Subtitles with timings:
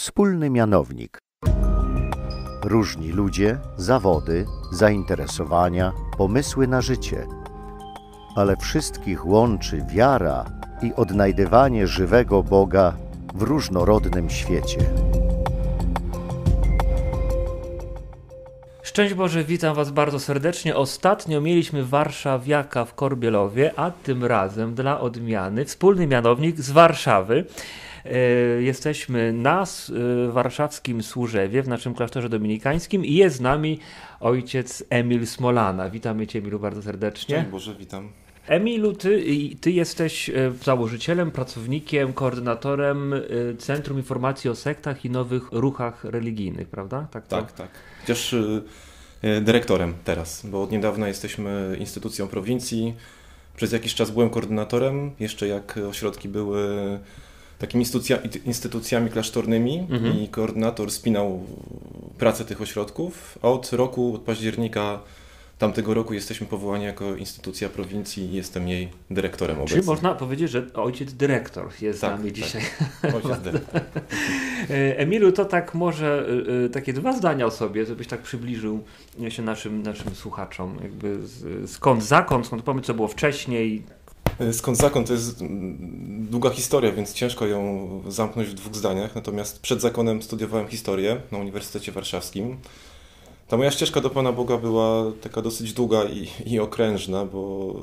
[0.00, 1.18] wspólny mianownik.
[2.64, 7.26] Różni ludzie, zawody, zainteresowania, pomysły na życie,
[8.36, 10.44] ale wszystkich łączy wiara
[10.82, 12.96] i odnajdywanie żywego Boga
[13.34, 14.80] w różnorodnym świecie.
[18.82, 20.76] Szczęść Boże, witam Was bardzo serdecznie.
[20.76, 27.44] Ostatnio mieliśmy Warszawiaka w Korbielowie, a tym razem dla odmiany wspólny mianownik z Warszawy.
[28.04, 28.18] E,
[28.62, 33.78] jesteśmy na e, warszawskim Służewie, w naszym klasztorze dominikańskim i jest z nami
[34.20, 35.90] ojciec Emil Smolana.
[35.90, 37.36] Witamy Cię, Emilu, bardzo serdecznie.
[37.36, 38.08] Szczęść Boże, witam.
[38.46, 39.24] Emilu, ty,
[39.60, 43.14] ty jesteś e, założycielem, pracownikiem, koordynatorem
[43.58, 47.06] Centrum Informacji o Sektach i Nowych Ruchach Religijnych, prawda?
[47.10, 47.52] Tak, tak.
[47.52, 47.68] tak.
[48.00, 48.34] Chociaż
[49.40, 52.94] dyrektorem teraz, bo od niedawna jesteśmy instytucją prowincji.
[53.56, 56.98] Przez jakiś czas byłem koordynatorem, jeszcze jak ośrodki były
[57.60, 57.84] takimi
[58.44, 60.18] instytucjami klasztornymi mhm.
[60.18, 61.40] i koordynator spinał
[62.18, 65.00] pracę tych ośrodków, a od roku, od października
[65.60, 69.76] tamtego roku jesteśmy powołani jako instytucja prowincji i jestem jej dyrektorem obecnie.
[69.76, 72.42] Czyli można powiedzieć, że ojciec dyrektor jest tak, z nami tak.
[72.42, 72.62] dzisiaj.
[73.16, 73.80] Ojciec dyrektor.
[74.70, 76.26] E, Emilu, to tak może
[76.60, 78.84] e, e, takie dwa zdania o sobie, żebyś tak przybliżył
[79.28, 80.78] się naszym, naszym słuchaczom.
[80.82, 81.16] Jakby
[81.66, 83.82] skąd, zakąd, skąd pomysł, co było wcześniej,
[84.52, 89.14] skąd zakon to jest mm, długa historia, więc ciężko ją zamknąć w dwóch zdaniach.
[89.14, 92.56] Natomiast przed zakonem studiowałem historię na Uniwersytecie Warszawskim.
[93.48, 97.74] Ta moja ścieżka do Pana Boga była taka dosyć długa i, i okrężna, bo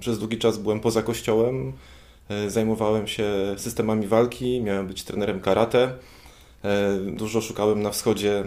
[0.00, 1.72] przez długi czas byłem poza kościołem,
[2.28, 3.24] e, zajmowałem się
[3.56, 5.92] systemami walki, miałem być trenerem karate.
[6.64, 8.44] E, dużo szukałem na wschodzie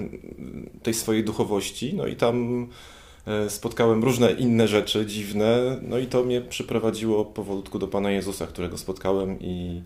[0.83, 3.00] tej swojej duchowości, no i tam E,
[3.49, 8.77] spotkałem różne inne rzeczy dziwne, no i to mnie przyprowadziło powolutku do Pana Jezusa, którego
[8.77, 9.81] spotkałem i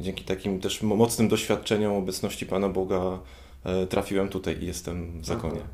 [0.00, 3.18] dzięki takim też mocnym doświadczeniom obecności Pana Boga
[3.64, 5.60] e, trafiłem tutaj i jestem w zakonie.
[5.64, 5.68] Aha.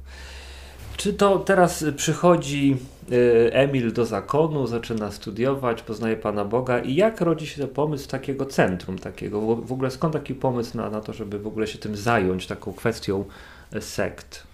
[0.96, 2.76] Czy to teraz przychodzi
[3.12, 8.46] e, Emil do zakonu, zaczyna studiować, poznaje Pana Boga i jak rodzi się pomysł takiego
[8.46, 11.96] centrum, takiego, w ogóle skąd taki pomysł na, na to, żeby w ogóle się tym
[11.96, 13.24] zająć, taką kwestią
[13.80, 14.51] sekt?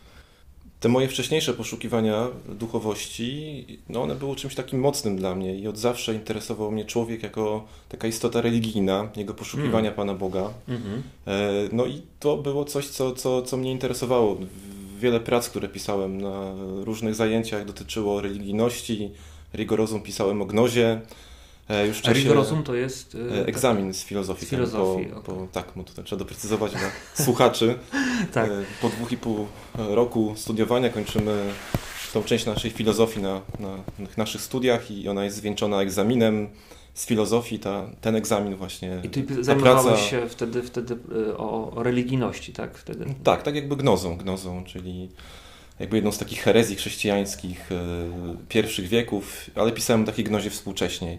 [0.81, 5.78] Te moje wcześniejsze poszukiwania duchowości, no one były czymś takim mocnym dla mnie i od
[5.78, 9.94] zawsze interesował mnie człowiek jako taka istota religijna, jego poszukiwania mm.
[9.97, 10.50] Pana Boga.
[10.69, 11.28] Mm -hmm.
[11.72, 14.37] No i to było coś, co, co, co mnie interesowało.
[14.99, 19.10] Wiele prac, które pisałem na różnych zajęciach dotyczyło religijności,
[19.55, 21.00] rigorozum pisałem o gnozie,
[21.86, 23.16] już czasie, rigorozum to jest...
[23.32, 24.46] E, egzamin z filozofii.
[24.46, 25.36] Z filozofii po, okay.
[25.36, 26.90] po, tak, bo tutaj trzeba doprecyzować dla
[27.24, 27.78] słuchaczy.
[28.32, 28.50] tak.
[28.50, 31.52] E, po dwóch i pół roku studiowania kończymy
[32.12, 33.78] tą część naszej filozofii na, na
[34.16, 36.48] naszych studiach i ona jest zwieńczona egzaminem
[36.94, 39.00] z filozofii, ta, ten egzamin właśnie.
[39.02, 40.02] I ty zajmowałeś praca...
[40.02, 40.96] się wtedy, wtedy
[41.36, 42.78] o, o religijności, tak?
[42.78, 43.04] Wtedy.
[43.24, 45.08] Tak, tak jakby gnozą, gnozą, czyli
[45.78, 47.70] jakby jedną z takich herezji chrześcijańskich
[48.48, 51.18] pierwszych wieków, ale pisałem takie gnozie współcześniej.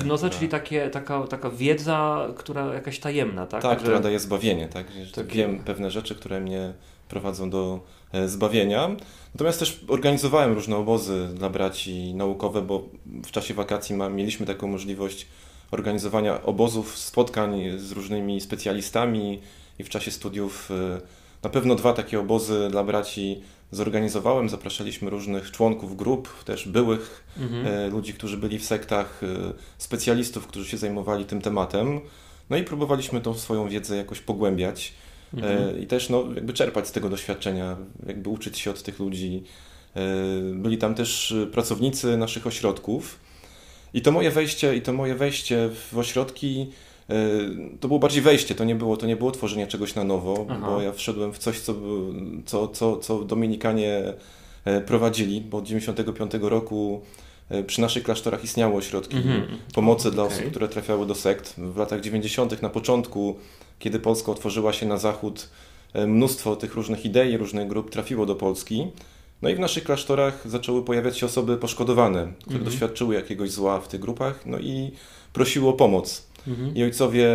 [0.00, 3.62] Gnoza, czyli takie, taka, taka wiedza, która jakaś tajemna, tak?
[3.62, 4.86] Tak, która daje zbawienie, tak?
[5.14, 6.72] Tak wiem pewne rzeczy, które mnie
[7.08, 7.80] prowadzą do
[8.12, 8.96] e, zbawienia.
[9.34, 14.68] Natomiast też organizowałem różne obozy dla braci naukowe, bo w czasie wakacji ma, mieliśmy taką
[14.68, 15.26] możliwość
[15.70, 19.40] organizowania obozów, spotkań z różnymi specjalistami
[19.78, 21.00] i w czasie studiów e,
[21.42, 24.48] na pewno dwa takie obozy dla braci zorganizowałem.
[24.48, 27.66] Zapraszaliśmy różnych członków grup, też byłych mhm.
[27.66, 32.00] E, ludzi, którzy byli w sektach, e, specjalistów, którzy się zajmowali tym tematem.
[32.50, 34.92] No i próbowaliśmy tą swoją wiedzę jakoś pogłębiać
[35.34, 35.80] e, mhm.
[35.80, 37.76] i też no, jakby czerpać z tego doświadczenia,
[38.06, 39.42] jakby uczyć się od tych ludzi.
[40.54, 43.18] Byli tam też pracownicy naszych ośrodków.
[43.94, 46.66] I to moje wejście, i to moje wejście w ośrodki
[47.80, 50.66] to było bardziej wejście, to nie było, to nie było tworzenie czegoś na nowo, Aha.
[50.66, 51.74] bo ja wszedłem w coś, co,
[52.46, 54.12] co, co, co Dominikanie
[54.64, 57.00] e, prowadzili, bo od 1995 roku
[57.48, 59.56] e, przy naszych klasztorach istniały ośrodki mm -hmm.
[59.74, 61.54] pomocy dla osób, które trafiały do sekt.
[61.58, 62.62] W latach 90.
[62.62, 63.36] na początku,
[63.78, 65.48] kiedy Polska otworzyła się na zachód,
[65.92, 68.86] e, mnóstwo tych różnych idei, różnych grup trafiło do Polski.
[69.42, 72.70] No i w naszych klasztorach zaczęły pojawiać się osoby poszkodowane, które mm -hmm.
[72.70, 74.90] doświadczyły jakiegoś zła w tych grupach, no i
[75.32, 76.27] prosiły o pomoc.
[76.46, 76.76] Mhm.
[76.76, 77.28] I ojcowie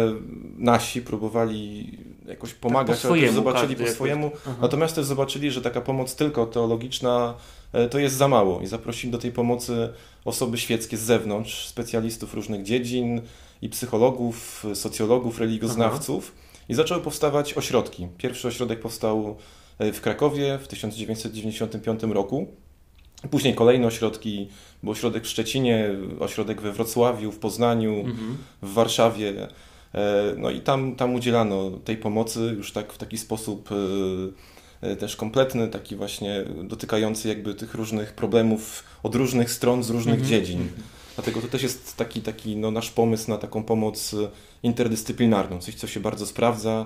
[0.57, 1.91] nasi próbowali
[2.27, 4.25] jakoś pomagać, tak, ale też zobaczyli po swojemu.
[4.25, 4.61] Jakoś...
[4.61, 7.33] Natomiast też zobaczyli, że taka pomoc tylko teologiczna
[7.73, 9.89] e, to jest za mało i zaprosili do tej pomocy
[10.25, 13.21] osoby świeckie z zewnątrz, specjalistów różnych dziedzin
[13.61, 16.31] i psychologów, socjologów, religioznawców.
[16.35, 16.63] Aha.
[16.69, 18.07] I zaczęły powstawać ośrodki.
[18.17, 19.35] Pierwszy ośrodek powstał
[19.79, 22.47] e, w Krakowie w 1995 roku.
[23.31, 24.49] Później kolejne ośrodki,
[24.83, 25.89] był ośrodek w Szczecinie,
[26.19, 28.37] ośrodek we Wrocławiu, w Poznaniu, mhm.
[28.61, 29.47] w Warszawie.
[30.37, 33.69] No i tam, tam udzielano tej pomocy już tak w taki sposób
[34.99, 40.25] też kompletny, taki właśnie dotykający jakby tych różnych problemów od różnych stron, z różnych -hmm.
[40.25, 40.69] dziedzin.
[41.15, 44.15] Dlatego to też jest taki, taki no, nasz pomysł na taką pomoc
[44.63, 46.85] interdyscyplinarną, coś, co się bardzo sprawdza.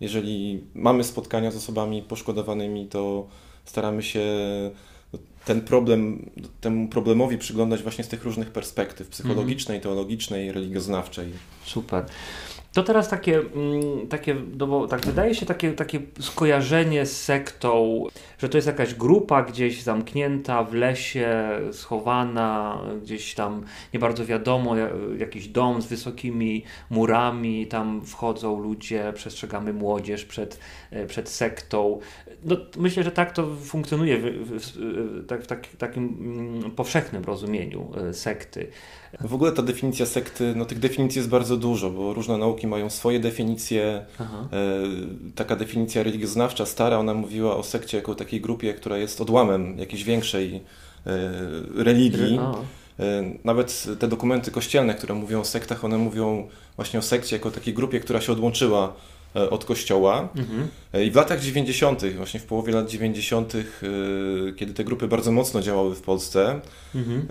[0.00, 3.26] Jeżeli mamy spotkania z osobami poszkodowanymi, to
[3.64, 4.22] staramy się
[5.48, 6.30] ten problem,
[6.60, 11.32] temu problemowi przyglądać właśnie z tych różnych perspektyw psychologicznej, teologicznej, religioznawczej.
[11.64, 12.04] Super.
[12.78, 18.04] To teraz takie, mm, takie no tak wydaje się takie, takie skojarzenie z sektą,
[18.38, 23.64] że to jest jakaś grupa gdzieś zamknięta w lesie, schowana, gdzieś tam
[23.94, 24.74] nie bardzo wiadomo,
[25.18, 30.60] jakiś dom z wysokimi murami, tam wchodzą ludzie, przestrzegamy młodzież przed,
[30.90, 32.00] e, przed sektą.
[32.44, 37.24] No, myślę, że tak to funkcjonuje w, w, w, tak, w tak, takim mm, powszechnym
[37.24, 38.70] rozumieniu e, sekty.
[39.20, 42.90] W ogóle ta definicja sekty, no tych definicji jest bardzo dużo, bo różne nauki mają
[42.90, 44.06] swoje definicje.
[44.18, 44.48] Aha.
[44.52, 44.56] E,
[45.34, 50.04] taka definicja religioznawcza, stara, ona mówiła o sekcie jako takiej grupie, która jest odłamem jakiejś
[50.04, 50.60] większej e,
[51.84, 52.38] religii.
[53.00, 57.50] E, nawet te dokumenty kościelne, które mówią o sektach, one mówią właśnie o sekcie jako
[57.50, 58.94] takiej grupie, która się odłączyła
[59.50, 60.28] od kościoła.
[60.36, 60.68] Mhm.
[61.06, 63.52] I w latach 90., właśnie w połowie lat 90.,
[64.56, 66.60] kiedy te grupy bardzo mocno działały w Polsce,
[66.94, 67.26] mhm.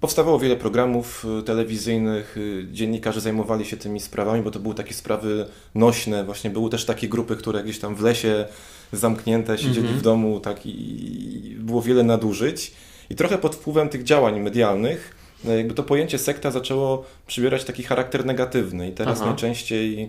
[0.00, 2.36] Powstawało wiele programów telewizyjnych,
[2.72, 6.24] dziennikarze zajmowali się tymi sprawami, bo to były takie sprawy nośne.
[6.24, 8.44] Właśnie były też takie grupy, które gdzieś tam w lesie
[8.92, 9.98] zamknięte siedzieli -hmm.
[9.98, 12.72] w domu tak i było wiele nadużyć.
[13.10, 15.14] I trochę pod wpływem tych działań medialnych
[15.46, 19.26] e, jakby to pojęcie sekta zaczęło przybierać taki charakter negatywny i teraz Aha.
[19.26, 20.08] najczęściej e,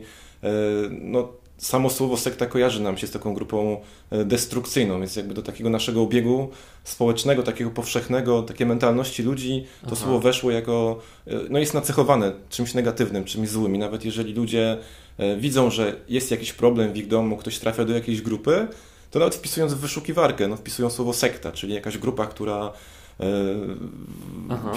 [1.01, 1.27] no,
[1.57, 3.81] samo słowo sekta kojarzy nam się z taką grupą
[4.11, 6.49] e, destrukcyjną, więc jakby do takiego naszego obiegu
[6.83, 9.95] społecznego, takiego powszechnego, takiej mentalności ludzi, to Aha.
[9.95, 14.77] słowo weszło jako, e, no jest nacechowane czymś negatywnym, czymś złym i nawet jeżeli ludzie
[15.17, 18.67] e, widzą, że jest jakiś problem w ich domu, ktoś trafia do jakiejś grupy,
[19.11, 22.73] to nawet wpisując w wyszukiwarkę, no wpisują słowo sekta, czyli jakaś grupa, która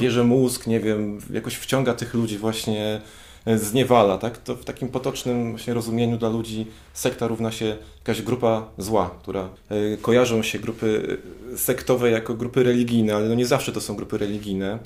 [0.00, 3.00] bierze mózg, nie wiem, jakoś wciąga tych ludzi właśnie
[3.46, 4.38] zniewala, tak?
[4.38, 9.48] To w takim potocznym właśnie rozumieniu dla ludzi sekta równa się jakaś grupa zła, która
[9.68, 11.18] e, kojarzą się grupy
[11.56, 14.78] sektowe jako grupy religijne, ale no nie zawsze to są grupy religijne,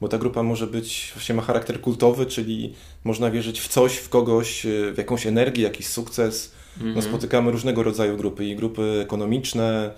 [0.00, 2.74] bo ta grupa może być, właśnie ma charakter kultowy, czyli
[3.04, 6.52] można wierzyć w coś, w kogoś, e, w jakąś energię, jakiś sukces.
[6.80, 7.06] No, mhm.
[7.06, 9.90] spotykamy różnego rodzaju grupy i grupy ekonomiczne,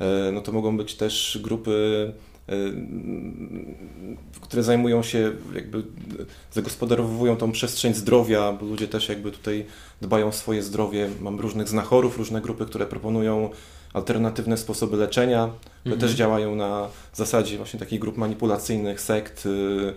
[0.00, 2.12] e, no to mogą być też grupy
[4.40, 5.82] które zajmują się, jakby
[6.52, 9.66] zagospodarowują tą przestrzeń zdrowia, bo ludzie też jakby tutaj
[10.00, 11.08] dbają o swoje zdrowie.
[11.20, 13.50] Mam różnych znachorów, różne grupy, które proponują
[13.92, 15.50] alternatywne sposoby leczenia,
[15.80, 16.00] które mhm.
[16.00, 19.46] też działają na zasadzie właśnie takich grup manipulacyjnych, sekt.
[19.46, 19.94] Y,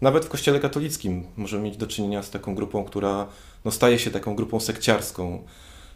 [0.00, 3.26] nawet w kościele katolickim możemy mieć do czynienia z taką grupą, która
[3.64, 5.42] no, staje się taką grupą sekciarską.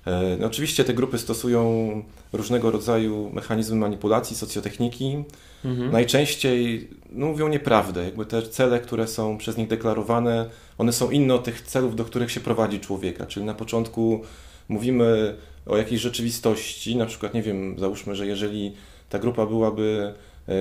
[0.06, 2.02] E, no, oczywiście te grupy stosują
[2.32, 5.24] różnego rodzaju mechanizmy manipulacji, socjotechniki.
[5.64, 5.92] Mhm.
[5.92, 8.04] Najczęściej no, mówią nieprawdę.
[8.04, 10.46] Jakby te cele, które są przez nich deklarowane,
[10.78, 13.26] one są inne od tych celów, do których się prowadzi człowieka.
[13.26, 14.20] Czyli na początku
[14.68, 15.34] mówimy
[15.66, 18.72] o jakiejś rzeczywistości, na przykład, nie wiem, załóżmy, że jeżeli
[19.08, 20.14] ta grupa byłaby,
[20.48, 20.54] e,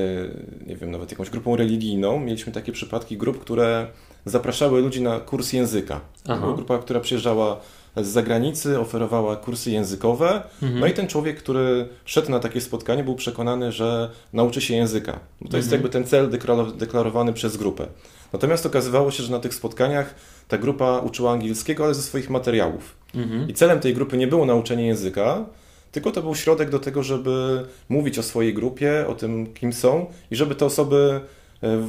[0.67, 3.87] nie wiem, nawet jakąś grupą religijną, mieliśmy takie przypadki grup, które
[4.25, 6.01] zapraszały ludzi na kurs języka.
[6.39, 7.61] Była grupa, która przyjeżdżała
[7.95, 10.43] z zagranicy, oferowała kursy językowe.
[10.61, 10.79] Mhm.
[10.79, 15.19] No i ten człowiek, który szedł na takie spotkanie, był przekonany, że nauczy się języka.
[15.41, 15.81] Bo to jest mhm.
[15.81, 16.29] jakby ten cel
[16.77, 17.87] deklarowany przez grupę.
[18.33, 20.15] Natomiast okazywało się, że na tych spotkaniach
[20.47, 22.95] ta grupa uczyła angielskiego, ale ze swoich materiałów.
[23.15, 23.49] Mhm.
[23.49, 25.45] I celem tej grupy nie było nauczenie języka,
[25.91, 30.05] tylko to był środek do tego, żeby mówić o swojej grupie, o tym, kim są
[30.31, 31.21] i żeby te osoby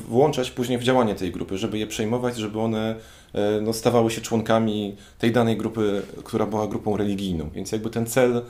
[0.09, 2.95] włączać później w działanie tej grupy, żeby je przejmować, żeby one
[3.35, 7.51] E, no, stawały się członkami tej danej grupy, która była grupą religijną.
[7.55, 8.43] Więc jakby ten cel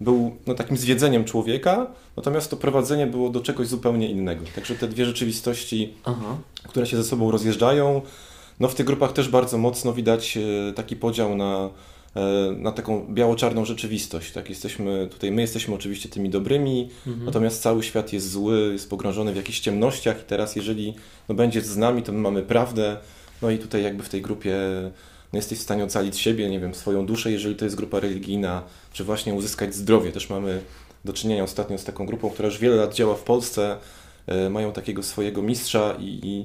[0.00, 4.44] był no, takim zwiedzeniem człowieka, natomiast to prowadzenie było do czegoś zupełnie innego.
[4.54, 6.36] Także te dwie rzeczywistości, Aha.
[6.68, 8.02] które się ze sobą rozjeżdżają,
[8.60, 11.93] no w tych grupach też bardzo mocno widać e, taki podział na, e,
[12.56, 14.32] na taką biało-czarną rzeczywistość.
[14.32, 17.26] Tak, jesteśmy tutaj, my jesteśmy oczywiście tymi dobrymi, mhm.
[17.26, 20.94] natomiast cały świat jest zły, jest pogrążony w jakichś ciemnościach i teraz jeżeli
[21.28, 22.96] no, będzie z nami, to my mamy prawdę,
[23.42, 24.56] no i tutaj jakby w tej grupie
[25.34, 28.62] no jesteś w stanie ocalić siebie, nie wiem, swoją duszę, jeżeli to jest grupa religijna,
[28.92, 30.12] czy właśnie uzyskać zdrowie.
[30.12, 30.60] Też mamy
[31.04, 33.76] do czynienia ostatnio z taką grupą, która już wiele lat działa w Polsce,
[34.26, 36.44] e, mają takiego swojego mistrza i, i e,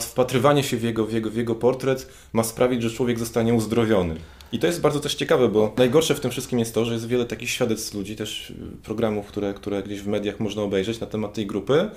[0.00, 4.16] wpatrywanie się w jego, w, jego, w jego portret ma sprawić, że człowiek zostanie uzdrowiony.
[4.52, 7.08] I to jest bardzo też ciekawe, bo najgorsze w tym wszystkim jest to, że jest
[7.08, 11.34] wiele takich świadectw ludzi, też programów, które, które gdzieś w mediach można obejrzeć na temat
[11.34, 11.90] tej grupy,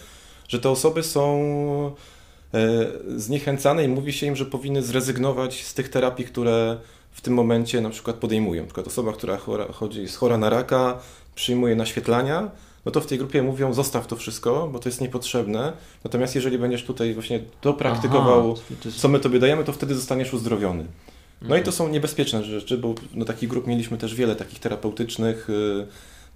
[0.47, 1.95] że te osoby są
[3.15, 6.77] zniechęcane i mówi się im, że powinny zrezygnować z tych terapii, które
[7.11, 8.61] w tym momencie na przykład podejmują.
[8.61, 10.99] Na przykład osoba, która chora, chodzi, jest chora na raka,
[11.35, 12.51] przyjmuje naświetlania,
[12.85, 15.73] no to w tej grupie mówią zostaw to wszystko, bo to jest niepotrzebne.
[16.03, 20.33] Natomiast jeżeli będziesz tutaj właśnie to praktykował, Aha, co my tobie dajemy, to wtedy zostaniesz
[20.33, 20.85] uzdrowiony.
[21.41, 21.61] No mhm.
[21.61, 25.87] i to są niebezpieczne rzeczy, bo no, takich grup mieliśmy też wiele takich terapeutycznych, yy,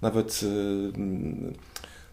[0.02, 1.52] nawet yy,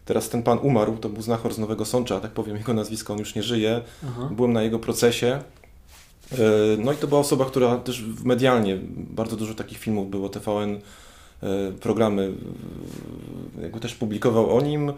[0.04, 3.18] teraz ten pan umarł, to był znachor z Nowego Sącza, tak powiem jego nazwisko, on
[3.18, 3.80] już nie żyje.
[4.08, 4.28] Aha.
[4.32, 5.42] Byłem na jego procesie.
[6.32, 6.38] Yy,
[6.78, 10.80] no i to była osoba, która też medialnie, bardzo dużo takich filmów było, TVN
[11.80, 12.32] programy
[13.62, 14.92] jakby też publikował o nim.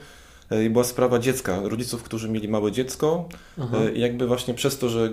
[0.50, 3.28] E, I była sprawa dziecka, rodziców, którzy mieli małe dziecko
[3.60, 3.78] Aha.
[3.78, 5.10] E, i jakby właśnie przez to, że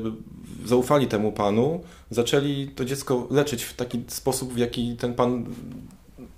[0.66, 5.46] zaufali temu panu, zaczęli to dziecko leczyć w taki sposób, w jaki ten pan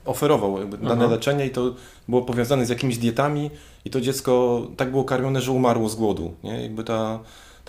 [0.06, 1.14] oferował jakby dane Aha.
[1.14, 1.76] leczenie i to
[2.08, 3.50] było powiązane z jakimiś dietami
[3.86, 6.34] i to dziecko tak było karmione, że umarło z głodu.
[6.44, 6.64] Nie?
[6.64, 7.20] Jakby ta,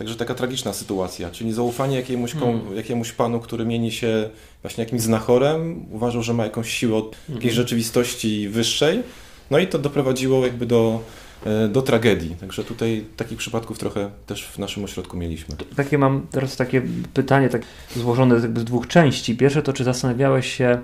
[0.00, 2.76] Także taka tragiczna sytuacja, czyli zaufanie jakiemuś, hmm.
[2.76, 4.30] jakiemuś panu, który mieni się
[4.62, 7.34] właśnie jakimś znachorem, uważał, że ma jakąś siłę od hmm.
[7.34, 9.02] jakiejś rzeczywistości wyższej,
[9.50, 11.00] no i to doprowadziło jakby do,
[11.46, 12.36] e, do tragedii.
[12.40, 15.56] Także tutaj takich przypadków trochę też w naszym ośrodku mieliśmy.
[15.76, 16.82] Takie mam teraz takie
[17.14, 17.62] pytanie, tak
[17.96, 19.36] złożone jakby z dwóch części.
[19.36, 20.78] Pierwsze to, czy zastanawiałeś się,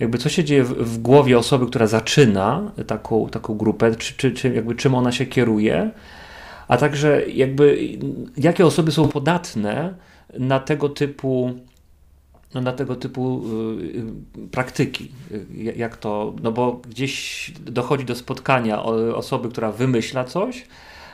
[0.00, 4.32] jakby co się dzieje w, w głowie osoby, która zaczyna taką, taką grupę, czy, czy,
[4.32, 5.90] czy jakby czym ona się kieruje,
[6.72, 7.88] a także jakby
[8.36, 9.94] jakie osoby są podatne
[10.38, 11.54] na tego typu
[12.54, 13.42] na tego typu
[14.38, 15.12] y, praktyki.
[15.76, 18.82] Jak to, no bo gdzieś dochodzi do spotkania
[19.14, 20.66] osoby, która wymyśla coś,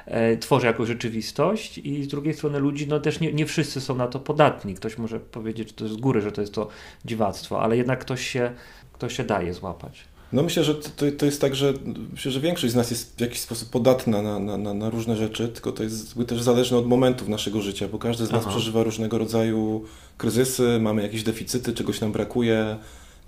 [0.06, 3.94] e, tworzy jakąś rzeczywistość i z drugiej strony ludzi, no też nie, nie wszyscy są
[3.94, 4.74] na to podatni.
[4.74, 6.68] Ktoś może powiedzieć, że to jest z góry, że to jest to
[7.04, 8.52] dziwactwo, ale jednak ktoś się,
[8.92, 10.04] ktoś się daje złapać.
[10.32, 11.74] No myślę, że to, to jest tak, że
[12.12, 15.48] myślę, że większość z nas jest w jakiś sposób podatna na, na, na, różne rzeczy,
[15.48, 18.50] tylko to jest też zależne od momentów naszego życia, bo każdy z nas Aha.
[18.50, 19.84] przeżywa różnego rodzaju
[20.18, 22.76] kryzysy, mamy jakieś deficyty, czegoś nam brakuje,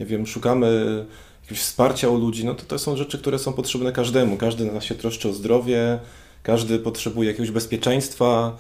[0.01, 1.07] nie wiem, szukamy
[1.43, 4.37] jakiegoś wsparcia u ludzi, no to to są rzeczy, które są potrzebne każdemu.
[4.37, 5.99] Każdy na nas się troszczy o zdrowie,
[6.43, 8.57] każdy potrzebuje jakiegoś bezpieczeństwa,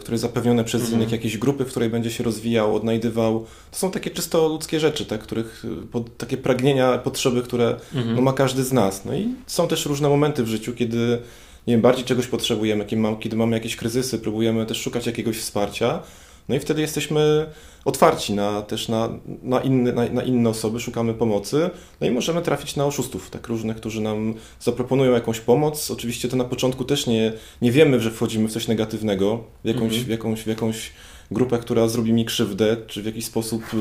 [0.00, 1.00] które jest zapewnione przez mhm.
[1.00, 3.46] innych, jakieś grupy, w której będzie się rozwijał, odnajdywał.
[3.70, 8.16] To są takie czysto ludzkie rzeczy, tak, których, e, pod, takie pragnienia, potrzeby, które mhm.
[8.16, 9.04] no, ma każdy z nas.
[9.04, 11.18] No i są też różne momenty w życiu, kiedy
[11.66, 12.84] nie wiem, bardziej czegoś potrzebujemy,
[13.20, 16.02] kiedy mamy jakieś kryzysy, próbujemy też szukać jakiegoś wsparcia,
[16.48, 17.46] no i wtedy jesteśmy
[17.84, 19.08] otwarci na, też na,
[19.42, 23.46] na, inne, na, na, inne osoby, szukamy pomocy, no i możemy trafić na oszustów, tak
[23.48, 25.90] różnych, którzy nam zaproponują jakąś pomoc.
[25.90, 29.82] Oczywiście to na początku też nie, nie wiemy, że wchodzimy w coś negatywnego, w jakąś,
[29.82, 30.04] mhm.
[30.04, 30.92] w jakąś, w jakąś
[31.30, 33.76] grupę, która zrobi mi krzywdę, czy w jakiś sposób y,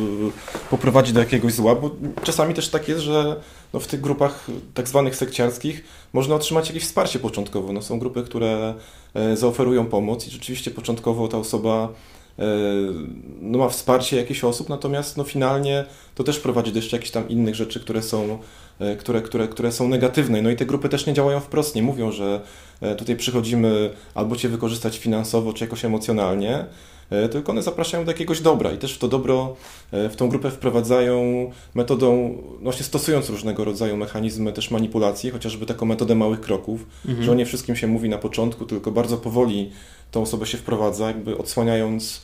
[0.69, 1.91] poprowadzi do jakiegoś zła, bo
[2.24, 3.36] czasami też tak jest, że
[3.74, 5.83] no w tych grupach tak zwanych sekciarskich
[6.13, 7.74] można otrzymać jakieś wsparcie początkowo.
[7.74, 8.74] No są grupy, które
[9.13, 11.93] e, zaoferują pomoc i rzeczywiście początkowo ta osoba
[13.41, 17.29] no, ma wsparcie jakichś osób, natomiast no, finalnie to też prowadzi do jeszcze jakichś tam
[17.29, 18.39] innych rzeczy, które są,
[18.79, 20.41] e, które, które, które są negatywne.
[20.41, 22.41] No i te grupy też nie działają wprost, nie mówią, że
[22.82, 26.65] e, tutaj przychodzimy albo Cię wykorzystać finansowo, czy jakoś emocjonalnie,
[27.31, 29.55] tylko one zapraszają do jakiegoś dobra i też w to dobro,
[29.91, 36.15] w tą grupę wprowadzają metodą, właśnie stosując różnego rodzaju mechanizmy też manipulacji, chociażby taką metodę
[36.15, 37.23] małych kroków, mhm.
[37.23, 39.71] że o nie wszystkim się mówi na początku, tylko bardzo powoli
[40.11, 42.21] tą osobę się wprowadza, jakby odsłaniając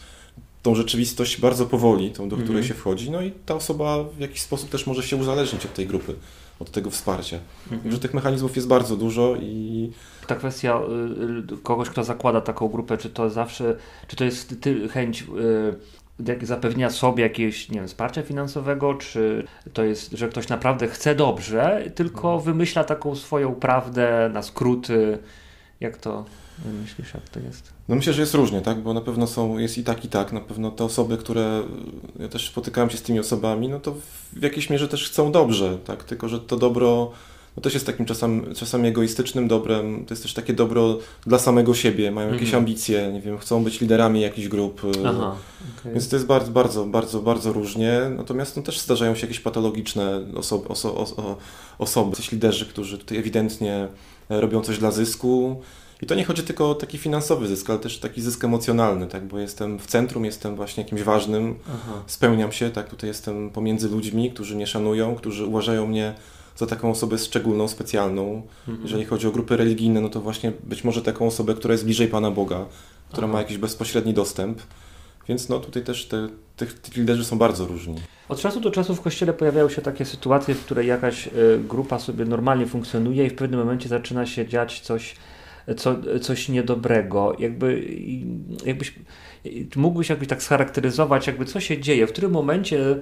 [0.63, 2.67] tą rzeczywistość bardzo powoli, tą, do której mm -hmm.
[2.67, 5.87] się wchodzi, no i ta osoba w jakiś sposób też może się uzależnić od tej
[5.87, 6.15] grupy,
[6.59, 7.39] od tego wsparcia.
[7.71, 7.91] Mm -hmm.
[7.91, 9.91] Że tych mechanizmów jest bardzo dużo i...
[10.27, 10.79] Ta kwestia
[11.49, 13.77] y, y, kogoś, kto zakłada taką grupę, czy to zawsze,
[14.07, 15.25] czy to jest ty, chęć
[16.41, 21.15] y, zapewnienia sobie jakiegoś, nie wiem, wsparcia finansowego, czy to jest, że ktoś naprawdę chce
[21.15, 22.41] dobrze, tylko mhm.
[22.41, 25.17] wymyśla taką swoją prawdę na skróty,
[25.79, 26.25] jak to...
[26.81, 27.72] Myślisz, jak to jest?
[27.89, 28.81] No myślę, że jest różnie, tak?
[28.81, 30.33] Bo na pewno są, jest i tak, i tak.
[30.33, 31.63] Na pewno te osoby, które,
[32.19, 33.95] ja też spotykałem się z tymi osobami, no to
[34.33, 36.03] w jakiejś mierze też chcą dobrze, tak?
[36.03, 37.11] Tylko, że to dobro
[37.57, 41.73] no też jest takim czasem, czasami egoistycznym dobrem, to jest też takie dobro dla samego
[41.73, 42.63] siebie, mają jakieś mhm.
[42.63, 45.35] ambicje, nie wiem, chcą być liderami jakichś grup, Aha,
[45.79, 45.91] okay.
[45.91, 50.21] więc to jest bardzo, bardzo, bardzo, bardzo różnie, natomiast no, też zdarzają się jakieś patologiczne
[50.35, 51.37] osoby, oso, oso,
[51.79, 53.87] osoby, coś liderzy, którzy tutaj ewidentnie
[54.29, 55.61] robią coś dla zysku,
[56.03, 59.25] i to nie chodzi tylko o taki finansowy zysk, ale też taki zysk emocjonalny, tak?
[59.25, 62.03] bo jestem w centrum, jestem właśnie jakimś ważnym, Aha.
[62.07, 62.89] spełniam się, tak?
[62.89, 66.13] tutaj jestem pomiędzy ludźmi, którzy mnie szanują, którzy uważają mnie
[66.55, 68.41] za taką osobę szczególną, specjalną.
[68.67, 68.83] Mhm.
[68.83, 72.07] Jeżeli chodzi o grupy religijne, no to właśnie być może taką osobę, która jest bliżej
[72.07, 72.65] Pana Boga,
[73.09, 73.33] która Aha.
[73.33, 74.61] ma jakiś bezpośredni dostęp.
[75.27, 77.95] Więc no tutaj też te, te, te liderzy są bardzo różni.
[78.29, 81.31] Od czasu do czasu w kościele pojawiają się takie sytuacje, w której jakaś y,
[81.69, 85.15] grupa sobie normalnie funkcjonuje i w pewnym momencie zaczyna się dziać coś
[85.77, 87.35] co, coś niedobrego.
[87.39, 87.87] Jakby,
[88.65, 88.93] jakbyś,
[89.75, 92.99] mógłbyś jakbyś tak scharakteryzować, jakby co się dzieje, w którym momencie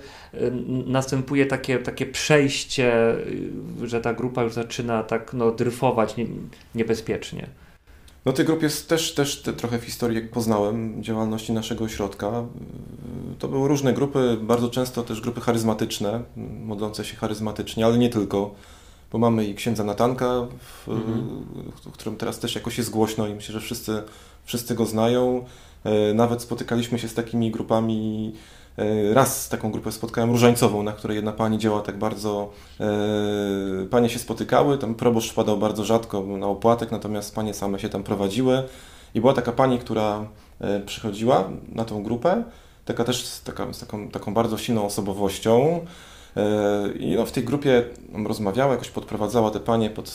[0.85, 3.15] następuje takie, takie przejście,
[3.83, 6.25] że ta grupa już zaczyna tak no, dryfować nie,
[6.75, 7.47] niebezpiecznie.
[8.25, 12.43] No tej grupie jest też, też te, trochę w historii, jak poznałem działalności naszego ośrodka.
[13.39, 16.23] To były różne grupy, bardzo często też grupy charyzmatyczne,
[16.65, 18.55] modlące się charyzmatycznie, ale nie tylko,
[19.11, 21.45] bo mamy i księdza Natanka, w, mhm.
[21.85, 24.03] w którym teraz też jakoś jest głośno i myślę, że wszyscy,
[24.43, 25.45] wszyscy go znają.
[25.83, 28.33] E, nawet spotykaliśmy się z takimi grupami
[28.77, 32.49] E, raz taką grupę spotkałem różańcową, na której jedna pani działa tak bardzo.
[32.79, 32.85] E,
[33.89, 38.03] panie się spotykały, tam proboszcz wpadał bardzo rzadko na opłatek, natomiast panie same się tam
[38.03, 38.63] prowadziły.
[39.15, 40.25] I była taka pani, która
[40.61, 42.43] e, przychodziła na tą grupę,
[42.85, 45.79] taka też taka, z taką, taką bardzo silną osobowością.
[46.99, 47.83] I no, w tej grupie
[48.25, 50.11] rozmawiała, jakoś podprowadzała te panie pod,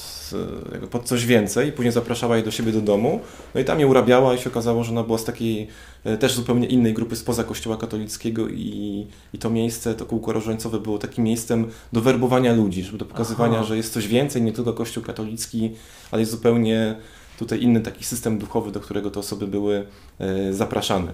[0.90, 3.20] pod coś więcej, później zapraszała je do siebie do domu.
[3.54, 5.68] No i tam je urabiała i się okazało, że ona była z takiej
[6.04, 10.80] e, też zupełnie innej grupy spoza kościoła katolickiego i, i to miejsce, to kółko rożańcowe
[10.80, 13.64] było takim miejscem do werbowania ludzi, żeby do pokazywania, Aha.
[13.64, 15.70] że jest coś więcej, nie tylko kościół katolicki,
[16.11, 16.96] ale jest zupełnie
[17.38, 19.87] tutaj inny taki system duchowy, do którego te osoby były
[20.18, 21.12] e, zapraszane.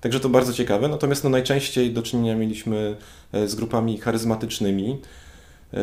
[0.00, 0.88] Także to bardzo ciekawe.
[0.88, 2.96] Natomiast no, najczęściej do czynienia mieliśmy
[3.32, 4.98] e, z grupami charyzmatycznymi.
[5.74, 5.78] E,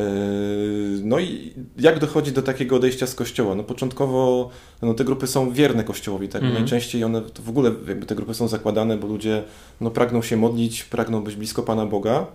[1.03, 3.55] no i jak dochodzi do takiego odejścia z kościoła?
[3.55, 4.49] No początkowo
[4.81, 6.41] no, te grupy są wierne kościołowi, tak?
[6.41, 6.53] Mm.
[6.53, 9.43] Najczęściej one w ogóle jakby te grupy są zakładane, bo ludzie
[9.81, 12.27] no, pragną się modlić, pragną być blisko Pana Boga.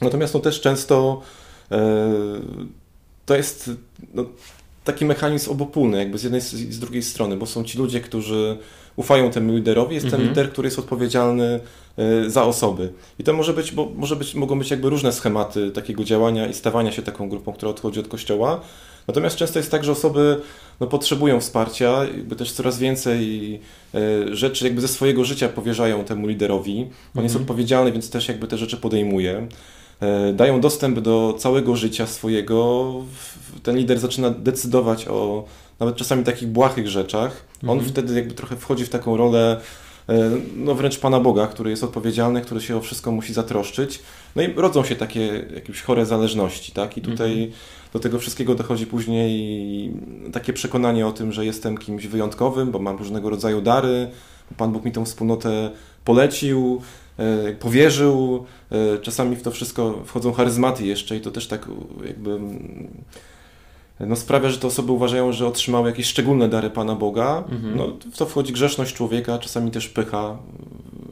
[0.00, 1.22] Natomiast no, też często
[1.70, 2.12] e,
[3.26, 3.70] to jest
[4.14, 4.24] no,
[4.84, 8.58] taki mechanizm obopólny, jakby z jednej i z drugiej strony, bo są ci ludzie, którzy
[8.96, 10.28] ufają temu liderowi, jest ten mhm.
[10.28, 11.60] lider, który jest odpowiedzialny
[11.96, 12.92] e, za osoby.
[13.18, 16.54] I to może być, bo może być, mogą być jakby różne schematy takiego działania i
[16.54, 18.60] stawania się taką grupą, która odchodzi od kościoła.
[19.06, 20.40] Natomiast często jest tak, że osoby
[20.80, 23.60] no, potrzebują wsparcia, jakby też coraz więcej
[23.94, 26.80] e, rzeczy jakby ze swojego życia powierzają temu liderowi.
[26.80, 27.24] On mhm.
[27.24, 29.48] jest odpowiedzialny, więc też jakby te rzeczy podejmuje.
[30.02, 32.92] E, dają dostęp do całego życia swojego.
[33.62, 35.44] Ten lider zaczyna decydować o
[35.80, 37.44] nawet czasami takich błahych rzeczach.
[37.62, 37.88] On mhm.
[37.88, 39.60] wtedy jakby trochę wchodzi w taką rolę
[40.08, 44.02] e, no wręcz Pana Boga, który jest odpowiedzialny, który się o wszystko musi zatroszczyć.
[44.36, 46.96] No i rodzą się takie jakieś chore zależności, tak?
[46.96, 47.52] I tutaj mhm.
[47.92, 49.92] do tego wszystkiego dochodzi później
[50.32, 54.10] takie przekonanie o tym, że jestem kimś wyjątkowym, bo mam różnego rodzaju dary,
[54.56, 55.70] Pan Bóg mi tą wspólnotę
[56.04, 56.82] polecił,
[57.58, 58.44] powierzył.
[58.70, 61.68] E, czasami w to wszystko wchodzą charyzmaty jeszcze i to też tak
[62.06, 62.40] jakby
[64.00, 67.44] no sprawia, że te osoby uważają, że otrzymały jakieś szczególne dary Pana Boga.
[67.50, 67.76] Mhm.
[67.76, 70.38] No, w to wchodzi grzeszność człowieka, czasami też pycha.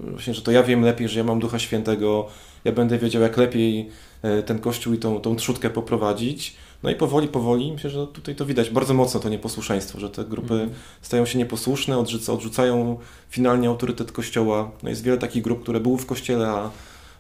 [0.01, 2.27] Właśnie, że to ja wiem lepiej, że ja mam Ducha Świętego,
[2.65, 3.89] ja będę wiedział, jak lepiej
[4.23, 6.57] e, ten Kościół i tą, tą trzutkę poprowadzić.
[6.83, 10.25] No i powoli, powoli, myślę, że tutaj to widać bardzo mocno to nieposłuszeństwo, że te
[10.25, 10.71] grupy mhm.
[11.03, 12.99] stają się nieposłuszne, odrzuca, odrzucają
[13.31, 14.71] finalnie autorytet Kościoła.
[14.83, 16.69] No jest wiele takich grup, które były w Kościele, a e,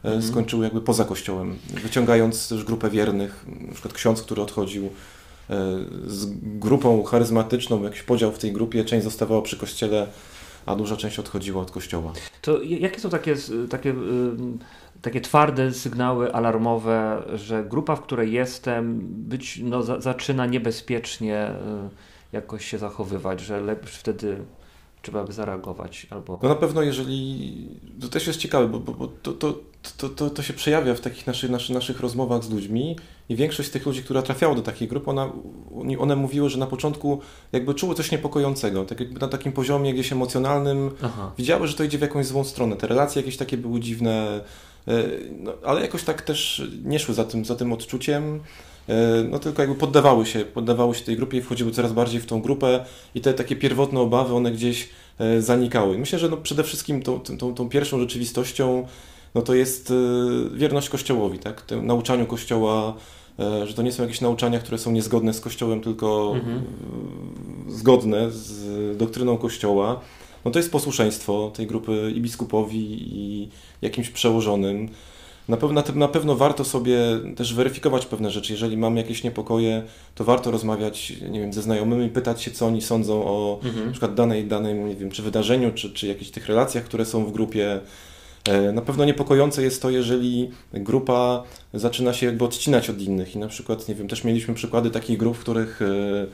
[0.05, 0.23] mhm.
[0.23, 4.91] skończyły jakby poza Kościołem, wyciągając też grupę wiernych, na przykład ksiądz, który odchodził
[6.07, 10.07] z grupą charyzmatyczną, jakiś podział w tej grupie, część zostawała przy kościele,
[10.67, 12.13] a duża część odchodziła od kościoła.
[12.43, 13.37] To jakie są takie,
[13.71, 13.95] takie,
[15.03, 21.55] takie twarde sygnały alarmowe, że grupa, w której jestem, być, no, za, zaczyna niebezpiecznie y,
[22.33, 24.45] jakoś się zachowywać, że wtedy
[25.03, 26.07] trzeba by zareagować.
[26.11, 26.39] Albo...
[26.43, 27.69] No na pewno jeżeli,
[28.01, 29.55] to też jest ciekawe, bo, bo, bo to, to,
[29.97, 32.97] to, to, to się przejawia w takich naszych, naszych, naszych rozmowach z ludźmi
[33.29, 35.33] i większość z tych ludzi, która trafiała do takiej grupy, ona,
[35.99, 37.21] one mówiły, że na początku
[37.53, 41.33] jakby czuły coś niepokojącego, tak jakby na takim poziomie gdzieś emocjonalnym Aha.
[41.39, 42.77] widziały, że to idzie w jakąś złą stronę.
[42.77, 44.41] Te relacje jakieś takie były dziwne, e,
[45.39, 48.41] no, ale jakoś tak też nie szły za tym, za tym odczuciem
[48.89, 52.27] e, no tylko jakby poddawały się, poddawały się tej grupie i wchodziły coraz bardziej w
[52.27, 54.89] tą grupę i te takie pierwotne obawy, one gdzieś
[55.19, 55.99] e, zanikały.
[55.99, 58.87] Myślę, że no przede wszystkim tą, tą, tą pierwszą rzeczywistością
[59.35, 59.93] no to jest
[60.55, 61.63] wierność Kościołowi, tak?
[61.63, 62.95] Tym nauczaniu Kościoła,
[63.41, 66.63] E, że to nie są jakieś nauczania, które są niezgodne z Kościołem, tylko mhm.
[67.69, 70.01] zgodne z doktryną Kościoła.
[70.45, 73.49] No to jest posłuszeństwo tej grupy i biskupowi, i
[73.83, 74.89] jakimś przełożonym.
[75.49, 76.99] Na pewno, na pewno warto sobie
[77.37, 78.53] też weryfikować pewne rzeczy.
[78.53, 79.83] Jeżeli mamy jakieś niepokoje,
[80.15, 83.87] to warto rozmawiać nie wiem, ze znajomymi, pytać się, co oni sądzą o mhm.
[83.87, 87.25] na przykład danej, danym, nie wiem, czy wydarzeniu, czy, czy jakichś tych relacjach, które są
[87.25, 87.81] w grupie.
[88.49, 91.43] E, na pewno niepokojące jest to, jeżeli grupa
[91.75, 95.19] zaczyna się jakby odcinać od innych i na przykład, nie wiem, też mieliśmy przykłady takich
[95.19, 96.27] grup, w których e,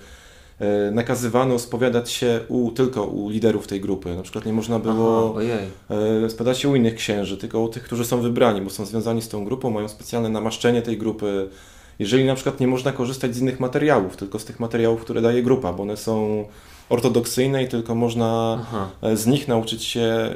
[0.92, 4.16] nakazywano spowiadać się u, tylko u liderów tej grupy.
[4.16, 8.05] Na przykład nie można było Aha, spowiadać się u innych księży, tylko u tych, którzy
[8.05, 11.49] są wybrani, bo są związani z tą grupą, mają specjalne namaszczenie tej grupy.
[11.99, 15.42] Jeżeli na przykład nie można korzystać z innych materiałów, tylko z tych materiałów, które daje
[15.42, 16.45] grupa, bo one są
[16.88, 18.88] ortodoksyjnej, tylko można Aha.
[19.14, 20.35] z nich nauczyć się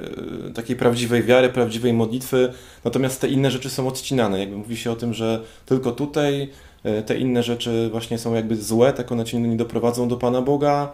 [0.54, 2.52] takiej prawdziwej wiary, prawdziwej modlitwy,
[2.84, 4.40] natomiast te inne rzeczy są odcinane.
[4.40, 6.48] Jakby mówi się o tym, że tylko tutaj
[7.06, 10.92] te inne rzeczy właśnie są jakby złe, tak one cię nie doprowadzą do Pana Boga,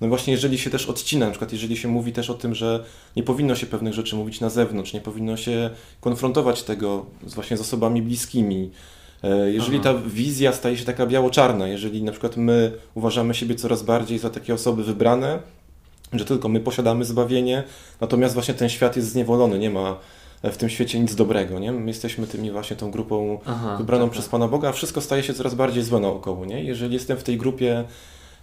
[0.00, 2.84] no właśnie, jeżeli się też odcina, na przykład jeżeli się mówi też o tym, że
[3.16, 5.70] nie powinno się pewnych rzeczy mówić na zewnątrz, nie powinno się
[6.00, 8.70] konfrontować tego z, właśnie z osobami bliskimi,
[9.22, 9.84] e, jeżeli Aha.
[9.84, 14.30] ta wizja staje się taka biało-czarna, jeżeli na przykład my uważamy siebie coraz bardziej za
[14.30, 15.38] takie osoby wybrane,
[16.12, 17.64] że tylko my posiadamy zbawienie,
[18.00, 19.96] natomiast właśnie ten świat jest zniewolony, nie ma
[20.42, 21.72] w tym świecie nic dobrego, nie?
[21.72, 24.30] My jesteśmy tymi właśnie tą grupą Aha, wybraną tak, przez tak.
[24.30, 26.64] Pana Boga, a wszystko staje się coraz bardziej złe naokoło, nie?
[26.64, 27.84] Jeżeli jestem w tej grupie,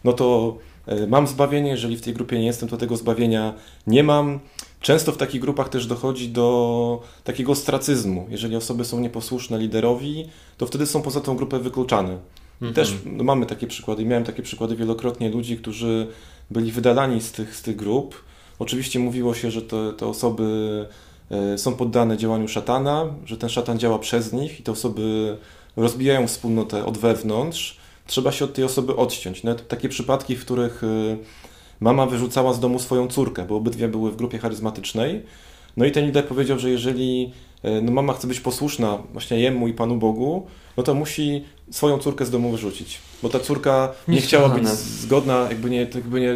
[0.03, 3.53] no to E, mam zbawienie, jeżeli w tej grupie nie jestem, to tego zbawienia
[3.87, 4.39] nie mam.
[4.79, 8.27] Często w takich grupach też dochodzi do takiego ostracyzmu.
[8.29, 12.17] Jeżeli osoby są nieposłuszne liderowi, to wtedy są poza tą grupę wykluczane.
[12.61, 12.73] Mhm.
[12.73, 16.07] Też no, mamy takie przykłady, miałem takie przykłady wielokrotnie ludzi, którzy
[16.51, 18.23] byli wydalani z tych, z tych grup.
[18.59, 20.85] Oczywiście mówiło się, że te, te osoby
[21.57, 25.37] są poddane działaniu szatana, że ten szatan działa przez nich i te osoby
[25.77, 29.43] rozbijają wspólnotę od wewnątrz trzeba się od tej osoby odciąć.
[29.43, 31.17] Nawet takie przypadki, w których y,
[31.79, 35.23] mama wyrzucała z domu swoją córkę, bo obydwie były w grupie charyzmatycznej.
[35.77, 37.33] No i ten lider powiedział, że jeżeli
[37.65, 41.97] y, no mama chce być posłuszna właśnie jemu i Panu Bogu, no to musi swoją
[41.97, 42.99] córkę z domu wyrzucić.
[43.23, 46.35] Bo ta córka nie, nie chciała być zgodna jakby nie, jakby nie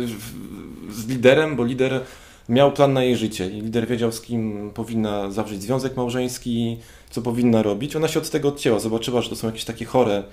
[0.91, 2.01] z liderem, bo lider
[2.49, 6.77] miał plan na jej życie i lider wiedział, z kim powinna zawrzeć związek małżeński,
[7.09, 7.95] co powinna robić.
[7.95, 10.23] Ona się od tego odcięła, zobaczyła, że to są jakieś takie chore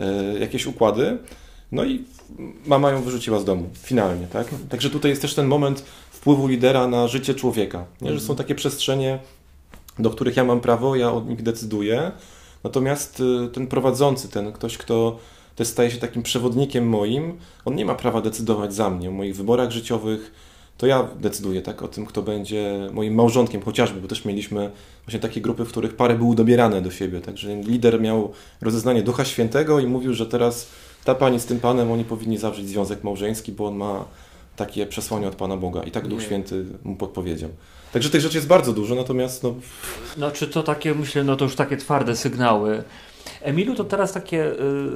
[0.00, 1.18] E, jakieś układy,
[1.72, 2.04] no i
[2.66, 4.46] mama ją wyrzuciła z domu, finalnie, tak?
[4.68, 8.12] Także tutaj jest też ten moment wpływu lidera na życie człowieka, nie?
[8.14, 9.18] że są takie przestrzenie,
[9.98, 12.12] do których ja mam prawo, ja o nich decyduję,
[12.64, 15.18] natomiast y, ten prowadzący, ten ktoś, kto
[15.56, 19.36] też staje się takim przewodnikiem moim, on nie ma prawa decydować za mnie o moich
[19.36, 20.32] wyborach życiowych,
[20.78, 24.70] to ja decyduję tak o tym, kto będzie moim małżonkiem chociażby, bo też mieliśmy
[25.04, 29.24] właśnie takie grupy, w których pary były dobierane do siebie, także lider miał rozeznanie Ducha
[29.24, 30.68] Świętego i mówił, że teraz
[31.04, 34.04] ta pani z tym panem, oni powinni zawrzeć związek małżeński, bo on ma
[34.56, 36.26] takie przesłanie od Pana Boga i tak Duch Nie.
[36.26, 37.50] Święty mu podpowiedział.
[37.92, 39.54] Także tych rzeczy jest bardzo dużo, natomiast no...
[40.16, 42.82] No czy to takie, myślę, no to już takie twarde sygnały.
[43.42, 44.52] Emilu, to teraz takie,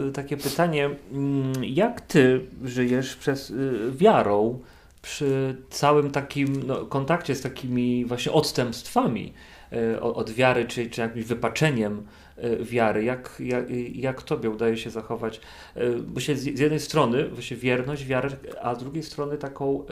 [0.08, 0.90] y, takie pytanie.
[1.12, 4.58] Mm, jak ty żyjesz przez y, wiarą
[5.02, 9.32] przy całym takim no, kontakcie z takimi właśnie odstępstwami
[9.72, 12.06] y, od wiary, czy, czy jakimś wypaczeniem
[12.38, 15.40] y, wiary, jak, jak, jak Tobie udaje się zachować,
[15.76, 18.28] y, bo się z, z jednej strony właśnie wierność, wiarę,
[18.62, 19.84] a z drugiej strony taką,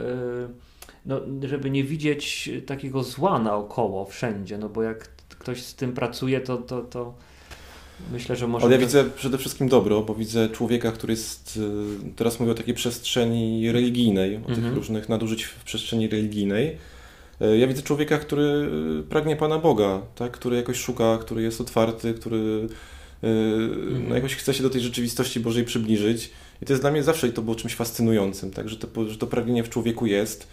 [1.05, 6.41] no, żeby nie widzieć takiego zła naokoło wszędzie, no bo jak ktoś z tym pracuje,
[6.41, 7.13] to, to, to
[8.11, 8.65] Myślę, że może.
[8.65, 11.57] Ale ja widzę przede wszystkim dobro, bo widzę człowieka, który jest.
[11.57, 14.75] Y, teraz mówię o takiej przestrzeni religijnej, o tych mhm.
[14.75, 16.77] różnych nadużyć w przestrzeni religijnej.
[17.41, 20.31] Y, ja widzę człowieka, który y, pragnie Pana Boga, tak?
[20.31, 22.67] który jakoś szuka, który jest otwarty, który
[23.23, 24.09] mhm.
[24.09, 26.31] no, jakoś chce się do tej rzeczywistości Bożej przybliżyć.
[26.61, 28.69] I to jest dla mnie zawsze i to było czymś fascynującym, tak?
[28.69, 30.47] że, to, że to pragnienie w człowieku jest.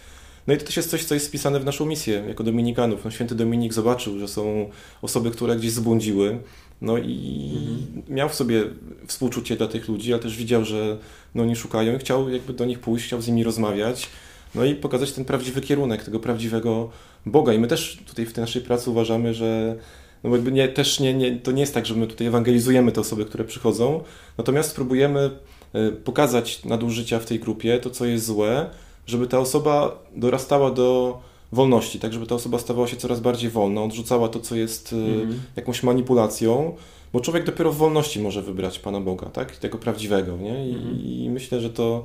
[0.46, 3.04] No i to też jest coś, co jest spisane w naszą misję jako Dominikanów.
[3.04, 4.70] No, święty Dominik zobaczył, że są
[5.02, 6.38] osoby, które gdzieś zbłądziły
[6.80, 8.16] no i mhm.
[8.16, 8.64] miał w sobie
[9.06, 10.98] współczucie dla tych ludzi, ale też widział, że
[11.34, 14.08] no, nie szukają i chciał jakby do nich pójść, chciał z nimi rozmawiać,
[14.54, 16.90] no i pokazać ten prawdziwy kierunek tego prawdziwego
[17.26, 17.52] Boga.
[17.52, 19.76] I my też tutaj w tej naszej pracy uważamy, że
[20.24, 23.00] no jakby nie, też nie, nie, to nie jest tak, że my tutaj ewangelizujemy te
[23.00, 24.04] osoby, które przychodzą,
[24.38, 25.30] natomiast próbujemy
[25.72, 28.70] e, pokazać nadużycia w tej grupie, to co jest złe,
[29.06, 31.20] żeby ta osoba dorastała do
[31.52, 35.40] wolności, tak żeby ta osoba stawała się coraz bardziej wolna, odrzucała to, co jest mm.
[35.56, 36.74] jakąś manipulacją,
[37.12, 39.56] bo człowiek dopiero w wolności może wybrać Pana Boga, tak?
[39.56, 40.68] Tego prawdziwego, nie?
[40.68, 41.00] I, mm.
[41.00, 42.04] i myślę, że to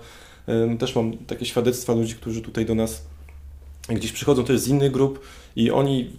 [0.74, 3.06] y, też mam takie świadectwa ludzi, którzy tutaj do nas
[3.90, 5.20] gdzieś przychodzą też z innych grup
[5.56, 6.10] i oni,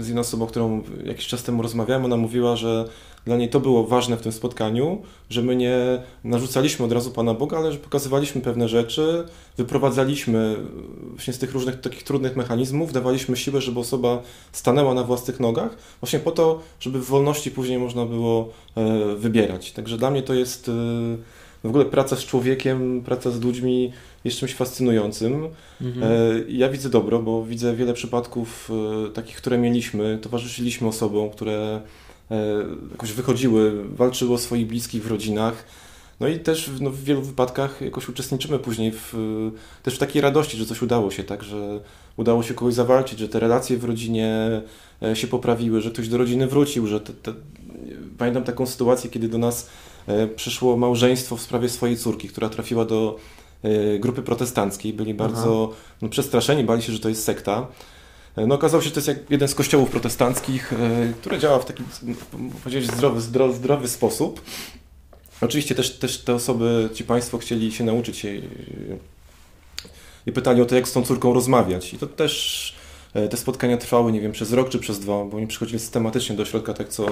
[0.00, 2.88] z osobą, którą jakiś czas temu rozmawiałem, ona mówiła, że
[3.24, 5.78] dla niej to było ważne w tym spotkaniu, że my nie
[6.24, 9.24] narzucaliśmy od razu Pana Boga, ale że pokazywaliśmy pewne rzeczy,
[9.56, 10.56] wyprowadzaliśmy
[11.10, 15.76] właśnie z tych różnych takich trudnych mechanizmów, dawaliśmy siłę, żeby osoba stanęła na własnych nogach,
[16.00, 19.72] właśnie po to, żeby w wolności później można było e, wybierać.
[19.72, 20.72] Także dla mnie to jest e,
[21.64, 23.92] w ogóle praca z człowiekiem, praca z ludźmi
[24.24, 25.48] jest czymś fascynującym.
[25.80, 26.12] Mhm.
[26.12, 28.70] E, ja widzę dobro, bo widzę wiele przypadków
[29.14, 31.80] takich, które mieliśmy, towarzyszyliśmy osobom, które
[32.30, 35.64] E, jakoś wychodziły, walczyły o swoich bliskich w rodzinach.
[36.20, 39.14] No i też no, w wielu wypadkach jakoś uczestniczymy później w,
[39.82, 41.80] też w takiej radości, że coś udało się, tak, że
[42.16, 44.62] udało się kogoś zawalczyć, że te relacje w rodzinie
[45.02, 47.34] e, się poprawiły, że ktoś do rodziny wrócił, że te, te...
[48.18, 49.68] pamiętam taką sytuację, kiedy do nas
[50.06, 53.16] e, przyszło małżeństwo w sprawie swojej córki, która trafiła do
[54.00, 57.66] grupy protestanckiej, byli bardzo no, przestraszeni, bali się, że to jest sekta.
[58.46, 60.72] No okazało się, że to jest jak jeden z kościołów protestanckich,
[61.20, 61.82] który działa w taki,
[62.64, 64.40] powiedzieć, zdrowy, zdrowy, zdrowy sposób.
[65.40, 68.40] Oczywiście też, też te osoby, ci Państwo chcieli się nauczyć się
[70.26, 71.94] i pytali o to, jak z tą córką rozmawiać.
[71.94, 72.74] I to też
[73.14, 76.36] e, te spotkania trwały, nie wiem, przez rok czy przez dwa, bo oni przychodzili systematycznie
[76.36, 77.06] do środka tak co,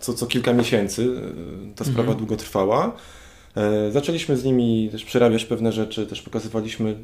[0.00, 1.22] co, co kilka miesięcy.
[1.70, 2.18] E, ta sprawa mhm.
[2.18, 2.96] długo trwała.
[3.58, 6.96] E, zaczęliśmy z nimi też przerabiać pewne rzeczy, też pokazywaliśmy,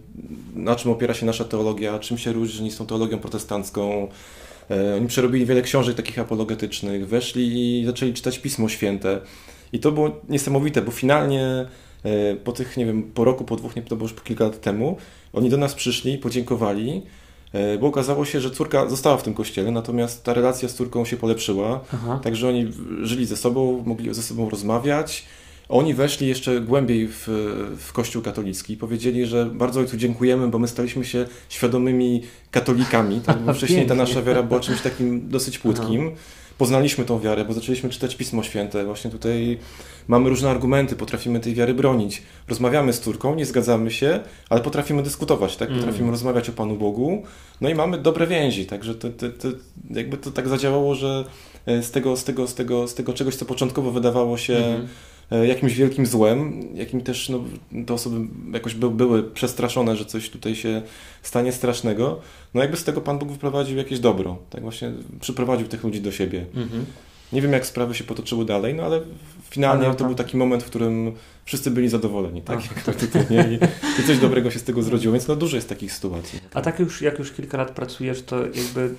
[0.54, 4.08] na czym opiera się nasza teologia, czym się różni z tą teologią protestancką.
[4.96, 9.20] Oni przerobili wiele książek takich apologetycznych, weszli i zaczęli czytać Pismo Święte.
[9.72, 11.66] I to było niesamowite, bo finalnie
[12.44, 14.60] po tych, nie wiem, po roku, po dwóch, nie, to było już po kilka lat
[14.60, 14.96] temu,
[15.32, 17.02] oni do nas przyszli, podziękowali,
[17.52, 21.04] e, bo okazało się, że córka została w tym kościele, natomiast ta relacja z córką
[21.04, 22.20] się polepszyła, Aha.
[22.22, 25.24] także oni żyli ze sobą, mogli ze sobą rozmawiać.
[25.68, 27.28] Oni weszli jeszcze głębiej w,
[27.78, 33.20] w Kościół katolicki i powiedzieli, że bardzo Ojcu dziękujemy, bo my staliśmy się świadomymi katolikami.
[33.20, 33.38] Tak?
[33.38, 36.06] Bo wcześniej ta nasza wiara była czymś takim dosyć płytkim.
[36.06, 38.84] Aha poznaliśmy tą wiarę, bo zaczęliśmy czytać Pismo Święte.
[38.84, 39.58] Właśnie tutaj
[40.08, 42.22] mamy różne argumenty, potrafimy tej wiary bronić.
[42.48, 45.68] Rozmawiamy z córką, nie zgadzamy się, ale potrafimy dyskutować, tak?
[45.68, 46.10] Potrafimy mm.
[46.10, 47.22] rozmawiać o Panu Bogu.
[47.60, 49.48] No i mamy dobre więzi, także to, to, to,
[49.90, 51.24] jakby to tak zadziałało, że
[51.66, 54.88] e, z tego, z tego, z tego, z tego czegoś, co początkowo wydawało się mm
[55.42, 57.44] jakimś wielkim złem, jakim też no,
[57.86, 60.82] te osoby jakoś by, były przestraszone, że coś tutaj się
[61.22, 62.20] stanie strasznego.
[62.54, 66.12] No jakby z tego Pan Bóg wyprowadził jakieś dobro, tak właśnie przyprowadził tych ludzi do
[66.12, 66.46] siebie.
[66.54, 66.84] Mhm.
[67.32, 69.00] Nie wiem, jak sprawy się potoczyły dalej, no ale
[69.54, 71.12] finalnie to był taki moment, w którym
[71.44, 72.60] wszyscy byli zadowoleni, tak?
[73.00, 73.58] Tutaj nie,
[74.00, 76.40] i coś dobrego się z tego zrodziło, więc no dużo jest takich sytuacji.
[76.54, 78.94] A tak już, jak już kilka lat pracujesz, to jakby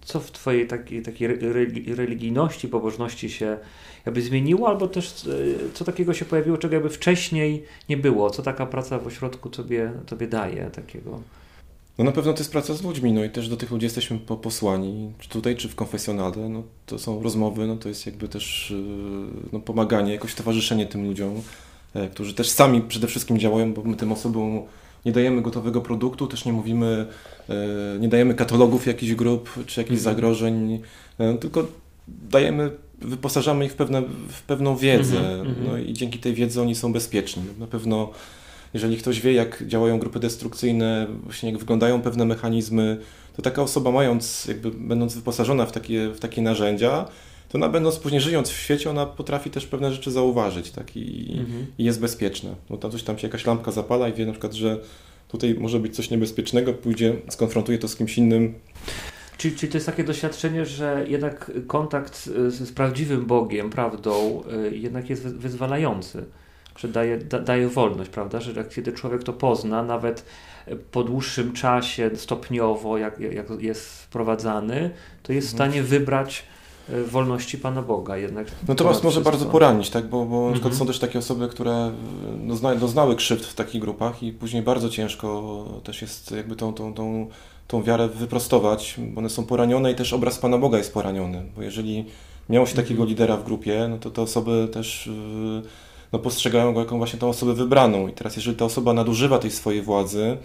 [0.00, 1.28] co w twojej takiej, takiej
[1.96, 3.58] religijności, pobożności się
[4.06, 8.30] jakby zmieniło, albo też e, co takiego się pojawiło, czego jakby wcześniej nie było?
[8.30, 11.20] Co taka praca w ośrodku tobie, tobie daje takiego?
[11.98, 14.18] No na pewno to jest praca z ludźmi, no i też do tych ludzi jesteśmy
[14.18, 18.70] posłani, czy tutaj, czy w konfesjonale, no to są rozmowy, no to jest jakby też
[18.70, 18.74] e,
[19.52, 21.42] no, pomaganie, jakoś towarzyszenie tym ludziom,
[21.94, 24.62] e, którzy też sami przede wszystkim działają, bo my tym osobom
[25.04, 27.06] nie dajemy gotowego produktu, też nie mówimy,
[28.00, 30.00] nie dajemy katalogów jakichś grup, czy jakichś mhm.
[30.00, 30.80] zagrożeń,
[31.40, 31.66] tylko
[32.08, 36.60] dajemy wyposażamy ich w, pewne, w pewną wiedzę mm -hmm, no i dzięki tej wiedzy
[36.60, 37.42] oni są bezpieczni.
[37.58, 38.10] Na pewno
[38.74, 42.98] jeżeli ktoś wie, jak działają grupy destrukcyjne, właśnie jak wyglądają pewne mechanizmy,
[43.36, 47.08] to taka osoba mając, jakby będąc wyposażona w takie, w takie narzędzia,
[47.48, 50.96] to ona będąc później żyjąc w świecie, ona potrafi też pewne rzeczy zauważyć tak?
[50.96, 51.66] I, mhm.
[51.78, 52.50] i jest bezpieczna.
[52.70, 54.78] No tam coś tam się jakaś lampka zapala i wie na przykład, że
[55.28, 58.54] tutaj może być coś niebezpiecznego, pójdzie, skonfrontuje to z kimś innym,
[59.38, 64.76] Czyli, czyli to jest takie doświadczenie, że jednak kontakt z, z prawdziwym Bogiem, prawdą, y,
[64.76, 66.24] jednak jest wyzwalający,
[66.78, 68.40] że daje, da, daje wolność, prawda?
[68.40, 70.24] Że jak kiedy człowiek to pozna, nawet
[70.90, 74.90] po dłuższym czasie, stopniowo, jak, jak jest wprowadzany,
[75.22, 75.70] to jest w mhm.
[75.70, 76.44] stanie wybrać
[76.90, 78.46] y, wolności Pana Boga jednak.
[78.68, 80.06] No to was może bardzo poranić, tak?
[80.06, 80.74] bo, bo mhm.
[80.74, 81.92] są też takie osoby, które
[82.36, 86.94] dozna, doznały krzywd w takich grupach i później bardzo ciężko też jest jakby tą, tą,
[86.94, 87.28] tą
[87.68, 91.62] tą wiarę wyprostować, bo one są poranione i też obraz Pana Boga jest poraniony, bo
[91.62, 92.04] jeżeli
[92.48, 93.08] miało się takiego mhm.
[93.08, 95.62] lidera w grupie, no to te osoby też y,
[96.14, 99.50] no, postrzegają go jako właśnie tą osobę wybraną i teraz jeżeli ta osoba nadużywa tej
[99.50, 100.36] swojej władzy,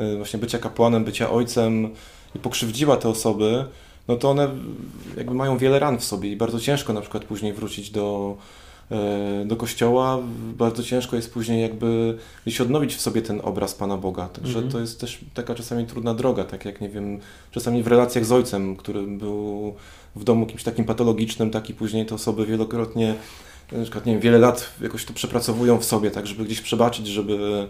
[0.00, 1.90] y, właśnie bycia kapłanem, bycia ojcem
[2.34, 3.64] i pokrzywdziła te osoby,
[4.08, 4.48] no to one
[5.16, 8.36] jakby mają wiele ran w sobie i bardzo ciężko na przykład później wrócić do,
[8.90, 10.18] E, do kościoła,
[10.58, 14.28] bardzo ciężko jest później jakby gdzieś odnowić w sobie ten obraz Pana Boga.
[14.28, 14.72] Także mm -hmm.
[14.72, 17.18] to jest też taka czasami trudna droga, tak jak nie wiem,
[17.50, 19.74] czasami w relacjach z ojcem, który był
[20.16, 23.14] w domu kimś takim patologicznym, tak i później te osoby wielokrotnie,
[23.72, 27.06] na przykład nie wiem, wiele lat jakoś to przepracowują w sobie, tak żeby gdzieś przebaczyć,
[27.06, 27.68] żeby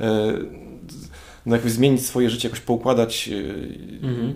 [0.00, 0.32] e,
[1.46, 4.32] no jakoś zmienić swoje życie, jakoś poukładać mm -hmm.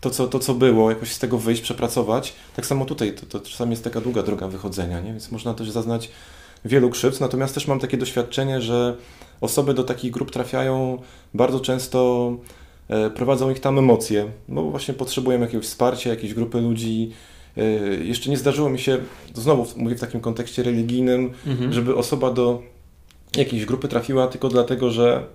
[0.00, 2.32] to, co, to, co było, jakoś z tego wyjść, przepracować.
[2.56, 5.10] Tak samo tutaj, to, to czasami jest taka długa droga wychodzenia, nie?
[5.10, 6.10] więc można też zaznać
[6.64, 8.96] wielu krzywd, natomiast też mam takie doświadczenie, że
[9.40, 11.02] osoby do takich grup trafiają
[11.34, 12.30] bardzo często
[12.88, 17.12] e, prowadzą ich tam emocje, no bo właśnie potrzebują jakiegoś wsparcia, jakiejś grupy ludzi.
[17.56, 17.62] E,
[18.04, 18.98] jeszcze nie zdarzyło mi się,
[19.34, 21.72] znowu mówię w takim kontekście religijnym, mhm.
[21.72, 22.62] żeby osoba do
[23.36, 25.26] jakiejś grupy trafiła tylko dlatego, że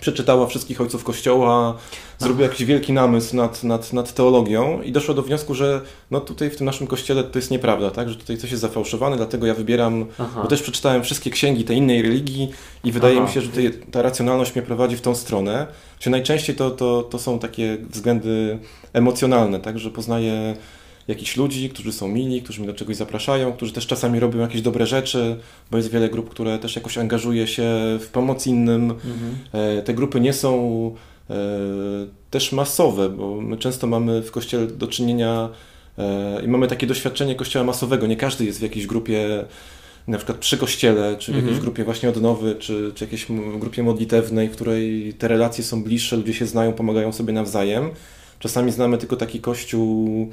[0.00, 1.74] przeczytała wszystkich ojców kościoła,
[2.18, 6.50] zrobiła jakiś wielki namysł nad, nad, nad teologią i doszła do wniosku, że no tutaj
[6.50, 8.08] w tym naszym kościele to jest nieprawda, tak?
[8.08, 10.40] że tutaj coś jest zafałszowane, dlatego ja wybieram, Aha.
[10.42, 12.50] bo też przeczytałem wszystkie księgi tej innej religii
[12.84, 13.26] i wydaje Aha.
[13.26, 15.66] mi się, że tutaj ta racjonalność mnie prowadzi w tą stronę.
[15.98, 18.58] Czy najczęściej to, to, to są takie względy
[18.92, 19.78] emocjonalne, tak?
[19.78, 20.56] że poznaję
[21.08, 24.62] jakichś ludzi, którzy są mili, którzy mnie do czegoś zapraszają, którzy też czasami robią jakieś
[24.62, 25.36] dobre rzeczy,
[25.70, 27.64] bo jest wiele grup, które też jakoś angażuje się
[28.00, 28.90] w pomoc innym.
[28.90, 29.82] Mhm.
[29.84, 30.94] Te grupy nie są
[32.30, 35.48] też masowe, bo my często mamy w kościele do czynienia
[36.44, 38.06] i mamy takie doświadczenie kościoła masowego.
[38.06, 39.44] Nie każdy jest w jakiejś grupie
[40.08, 41.64] na przykład przy kościele, czy w jakiejś mhm.
[41.64, 43.26] grupie właśnie odnowy, czy, czy jakiejś
[43.58, 47.90] grupie modlitewnej, w której te relacje są bliższe, ludzie się znają, pomagają sobie nawzajem.
[48.38, 50.30] Czasami znamy tylko taki kościół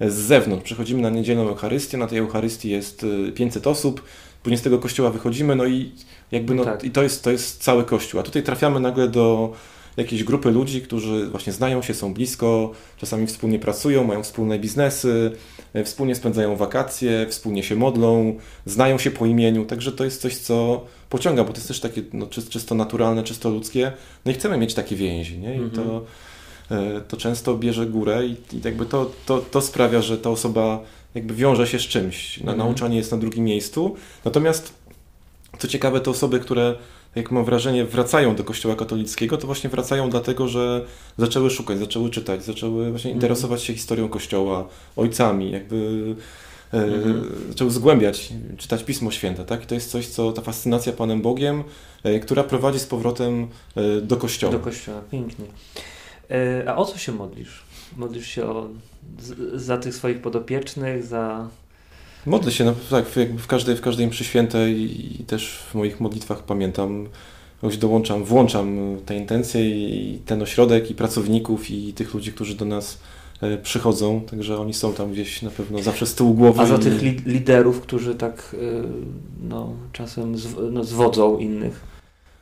[0.00, 0.64] z zewnątrz.
[0.64, 4.02] Przychodzimy na niedzielną Eucharystię, na tej Eucharystii jest 500 y, osób,
[4.42, 5.92] później z tego kościoła wychodzimy, no i
[6.32, 6.84] jakby no, tak.
[6.84, 8.20] i to jest, to jest cały kościół.
[8.20, 9.52] A tutaj trafiamy nagle do
[9.96, 15.32] jakiejś grupy ludzi, którzy właśnie znają się, są blisko, czasami wspólnie pracują, mają wspólne biznesy,
[15.74, 20.36] e, wspólnie spędzają wakacje, wspólnie się modlą, znają się po imieniu, także to jest coś,
[20.36, 23.92] co pociąga, bo to jest też takie no, czysto naturalne, czysto ludzkie,
[24.24, 25.54] no i chcemy mieć takie więzi, nie?
[25.56, 26.00] I to, mhm.
[26.70, 30.80] E, to często bierze górę i, i jakby to, to, to sprawia, że ta osoba
[31.14, 32.36] jakby wiąże się z czymś.
[32.36, 32.58] Na, mhm.
[32.58, 33.96] Nauczanie jest na drugim miejscu.
[34.24, 34.74] Natomiast
[35.58, 36.74] co ciekawe, te osoby, które
[37.14, 40.84] jak mam wrażenie, wracają do Kościoła katolickiego, to właśnie wracają dlatego, że
[41.18, 43.16] zaczęły szukać, zaczęły czytać, zaczęły właśnie mhm.
[43.16, 46.14] interesować się historią Kościoła, ojcami, jakby
[46.72, 47.32] e, mhm.
[47.48, 49.64] zaczęły zgłębiać, czytać Pismo Święte, tak?
[49.64, 51.64] I to jest coś, co ta fascynacja Panem Bogiem,
[52.02, 53.48] e, która prowadzi z powrotem
[54.02, 54.52] do Kościoła.
[54.52, 55.44] Do Kościoła, pięknie.
[56.66, 57.62] A o co się modlisz?
[57.96, 58.68] Modlisz się o,
[59.54, 61.48] za tych swoich podopiecznych, za
[62.26, 63.06] Modlę się, no, tak,
[63.38, 64.80] w, każdej, w każdej mszy świętej
[65.20, 67.08] i też w moich modlitwach pamiętam,
[67.62, 72.64] jakoś dołączam, włączam te intencje i ten ośrodek i pracowników i tych ludzi, którzy do
[72.64, 72.98] nas
[73.40, 76.60] e, przychodzą, także oni są tam gdzieś na pewno zawsze z tyłu głowy.
[76.60, 76.78] A za i...
[76.78, 78.82] tych li liderów, którzy tak e,
[79.48, 80.34] no, czasem
[80.72, 81.93] no, zwodzą innych.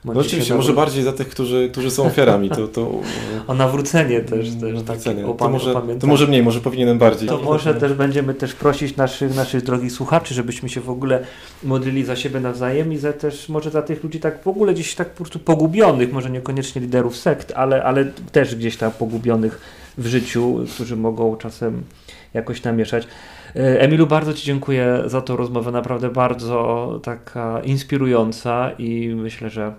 [0.04, 2.50] No oczywiście, może bardziej za tych, którzy, którzy są ofiarami.
[2.50, 2.90] To, to...
[3.46, 4.50] O nawrócenie też.
[4.50, 5.24] też nawrócenie.
[5.24, 7.28] Tak, to, może, to może mniej, może powinienem bardziej.
[7.28, 11.24] To może też będziemy też prosić naszych, naszych drogich słuchaczy, żebyśmy się w ogóle
[11.64, 14.94] modlili za siebie nawzajem i za też może za tych ludzi tak w ogóle gdzieś
[14.94, 19.60] tak po prostu pogubionych, może niekoniecznie liderów sekt, ale, ale też gdzieś tam pogubionych
[19.98, 21.82] w życiu, którzy mogą czasem
[22.34, 23.06] jakoś namieszać.
[23.56, 29.72] E, Emilu, bardzo Ci dziękuję za tą rozmowę, naprawdę bardzo taka inspirująca i myślę, że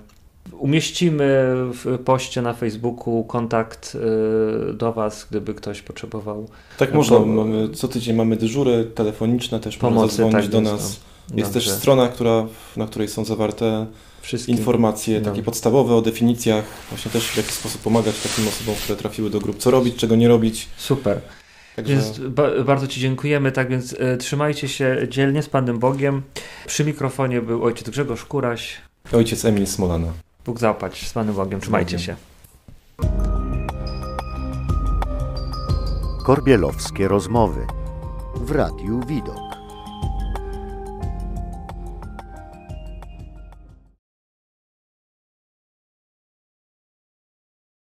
[0.60, 3.98] Umieścimy w poście na Facebooku kontakt
[4.70, 6.50] y, do Was, gdyby ktoś potrzebował.
[6.78, 11.00] Tak można, mamy, co tydzień mamy dyżury telefoniczne, też pomocy, można zadzwonić tak, do nas.
[11.30, 11.40] No.
[11.40, 12.46] Jest też strona, która,
[12.78, 13.88] na której są zawarte
[14.22, 14.52] Wszystkie.
[14.52, 19.30] informacje takie podstawowe o definicjach, właśnie też w jaki sposób pomagać takim osobom, które trafiły
[19.30, 20.68] do grup, co robić, czego nie robić.
[20.78, 21.22] Super.
[21.76, 21.94] Także...
[21.94, 26.22] Więc ba bardzo Ci dziękujemy, tak więc y, trzymajcie się dzielnie z Panem Bogiem.
[26.68, 28.78] Przy mikrofonie był ojciec Grzegorz Kuraś.
[29.12, 30.14] Ojciec Emil Smolana.
[30.46, 31.62] Bóg zapłać z Panem Bogiem.
[31.62, 32.16] Trzymajcie się.
[36.26, 37.68] Korbielowskie rozmowy
[38.36, 39.53] w Radiu Widok.